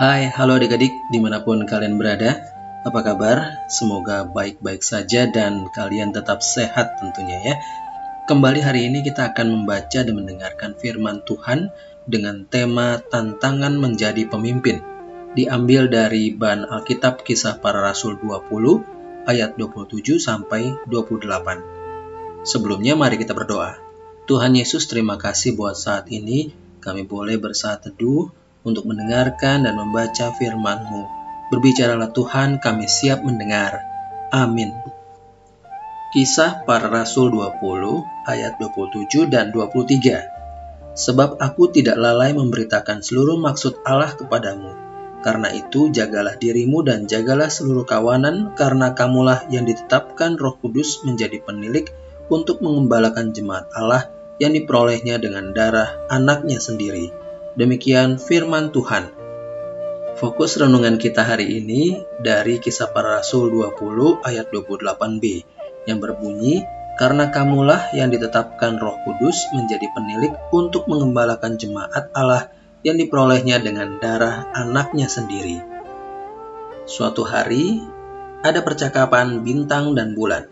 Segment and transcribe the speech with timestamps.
[0.00, 2.40] Hai, halo adik-adik di mana pun kalian berada.
[2.88, 3.68] Apa kabar?
[3.68, 7.54] Semoga baik-baik saja dan kalian tetap sehat tentunya ya.
[8.24, 11.68] Kembali hari ini kita akan membaca dan mendengarkan firman Tuhan
[12.08, 14.80] dengan tema tantangan menjadi pemimpin.
[15.36, 22.48] Diambil dari bahan Alkitab Kisah Para Rasul 20 ayat 27 sampai 28.
[22.48, 23.76] Sebelumnya mari kita berdoa.
[24.24, 30.32] Tuhan Yesus terima kasih buat saat ini kami boleh bersaat teduh untuk mendengarkan dan membaca
[30.36, 31.02] firman-Mu.
[31.50, 33.82] Berbicaralah Tuhan, kami siap mendengar.
[34.30, 34.70] Amin.
[36.10, 40.94] Kisah para Rasul 20 ayat 27 dan 23.
[40.94, 44.74] Sebab aku tidak lalai memberitakan seluruh maksud Allah kepadamu.
[45.20, 51.44] Karena itu jagalah dirimu dan jagalah seluruh kawanan karena kamulah yang ditetapkan Roh Kudus menjadi
[51.44, 51.92] penilik
[52.32, 54.08] untuk mengembalakan jemaat Allah
[54.40, 57.19] yang diperolehnya dengan darah anaknya sendiri
[57.58, 59.10] Demikian firman Tuhan.
[60.22, 65.24] Fokus renungan kita hari ini dari kisah para rasul 20 ayat 28b
[65.90, 66.62] yang berbunyi,
[67.00, 72.52] Karena kamulah yang ditetapkan roh kudus menjadi penilik untuk mengembalakan jemaat Allah
[72.84, 75.64] yang diperolehnya dengan darah anaknya sendiri.
[76.84, 77.80] Suatu hari,
[78.44, 80.44] ada percakapan bintang dan bulan.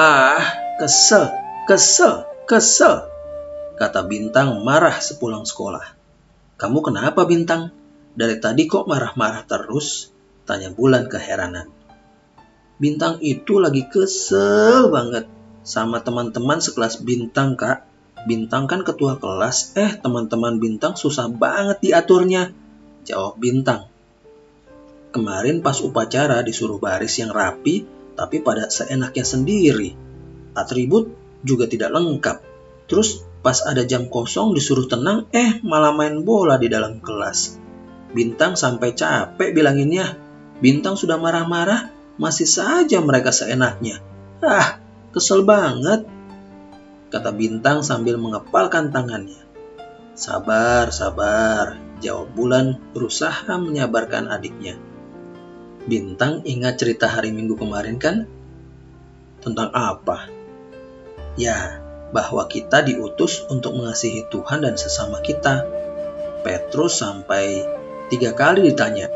[0.00, 0.42] Ah,
[0.80, 1.28] kesel,
[1.68, 3.13] kesel, kesel,
[3.74, 5.84] kata Bintang marah sepulang sekolah.
[6.54, 7.74] Kamu kenapa Bintang?
[8.14, 10.14] Dari tadi kok marah-marah terus?
[10.46, 11.66] Tanya Bulan keheranan.
[12.78, 15.26] Bintang itu lagi kesel banget
[15.66, 17.86] sama teman-teman sekelas Bintang, Kak.
[18.24, 22.54] Bintang kan ketua kelas, eh teman-teman Bintang susah banget diaturnya.
[23.04, 23.90] Jawab Bintang.
[25.14, 29.94] Kemarin pas upacara disuruh baris yang rapi, tapi pada seenaknya sendiri.
[30.54, 31.10] Atribut
[31.42, 32.38] juga tidak lengkap.
[32.90, 37.60] Terus Pas ada jam kosong disuruh tenang, eh malah main bola di dalam kelas.
[38.16, 40.16] Bintang sampai capek bilanginnya.
[40.64, 44.00] Bintang sudah marah-marah, masih saja mereka seenaknya.
[44.40, 44.80] Ah,
[45.12, 46.08] kesel banget.
[47.12, 49.44] Kata Bintang sambil mengepalkan tangannya.
[50.16, 54.80] Sabar, sabar, jawab Bulan berusaha menyabarkan adiknya.
[55.84, 58.24] Bintang ingat cerita hari Minggu kemarin kan?
[59.44, 60.32] Tentang apa?
[61.36, 61.83] Ya,
[62.14, 65.66] bahwa kita diutus untuk mengasihi Tuhan dan sesama kita.
[66.46, 67.66] Petrus sampai
[68.06, 69.10] tiga kali ditanya,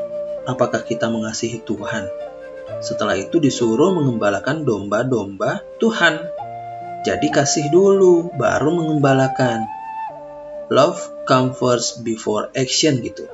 [0.50, 2.10] apakah kita mengasihi Tuhan?
[2.82, 6.19] Setelah itu disuruh mengembalakan domba-domba Tuhan.
[7.06, 9.70] Jadi kasih dulu, baru mengembalakan.
[10.69, 13.30] Love comes first before action gitu.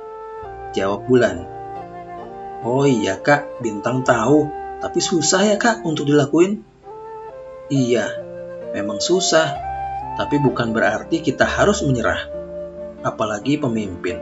[0.77, 1.43] Jawab bulan.
[2.61, 4.47] Oh iya kak, bintang tahu.
[4.79, 6.61] Tapi susah ya kak untuk dilakuin.
[7.67, 8.24] Iya,
[8.75, 9.55] memang susah,
[10.19, 12.27] tapi bukan berarti kita harus menyerah.
[13.07, 14.19] Apalagi pemimpin,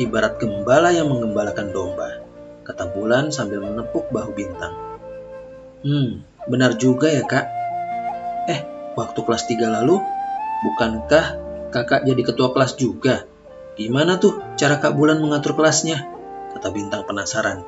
[0.00, 2.24] ibarat gembala yang mengembalakan domba,
[2.64, 4.72] kata bulan sambil menepuk bahu bintang.
[5.84, 7.44] Hmm, benar juga ya kak.
[8.48, 8.60] Eh,
[8.96, 10.00] waktu kelas 3 lalu,
[10.64, 11.36] bukankah
[11.68, 13.28] kakak jadi ketua kelas juga?
[13.76, 16.08] Gimana tuh cara kak bulan mengatur kelasnya?
[16.56, 17.60] Kata bintang penasaran.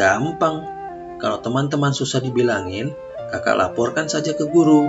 [0.00, 0.64] Gampang,
[1.20, 2.94] kalau teman-teman susah dibilangin,
[3.28, 4.86] kakak laporkan saja ke guru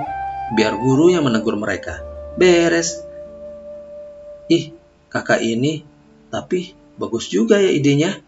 [0.54, 2.00] biar guru yang menegur mereka.
[2.38, 3.04] Beres.
[4.48, 4.72] Ih,
[5.12, 5.84] kakak ini,
[6.32, 8.22] tapi bagus juga ya idenya.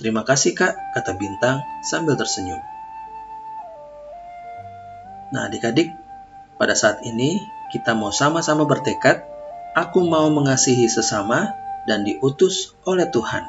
[0.00, 2.58] Terima kasih kak, kata Bintang sambil tersenyum.
[5.30, 5.92] Nah adik-adik,
[6.56, 7.38] pada saat ini
[7.70, 9.22] kita mau sama-sama bertekad,
[9.76, 11.54] aku mau mengasihi sesama
[11.86, 13.46] dan diutus oleh Tuhan.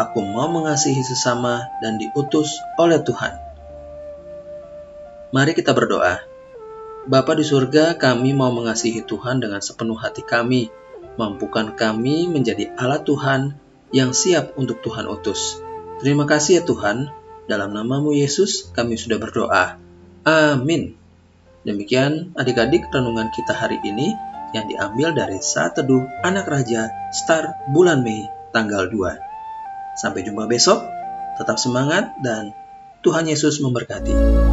[0.00, 3.36] Aku mau mengasihi sesama dan diutus oleh Tuhan.
[5.30, 6.29] Mari kita berdoa.
[7.08, 10.68] Bapa di surga, kami mau mengasihi Tuhan dengan sepenuh hati kami.
[11.16, 13.56] Mampukan kami menjadi alat Tuhan
[13.88, 15.64] yang siap untuk Tuhan utus.
[16.04, 17.08] Terima kasih ya Tuhan.
[17.48, 19.80] Dalam namamu Yesus, kami sudah berdoa.
[20.28, 20.94] Amin.
[21.64, 24.12] Demikian adik-adik renungan kita hari ini
[24.52, 29.96] yang diambil dari saat teduh anak raja Star bulan Mei tanggal 2.
[29.96, 30.84] Sampai jumpa besok,
[31.40, 32.52] tetap semangat dan
[33.00, 34.49] Tuhan Yesus memberkati.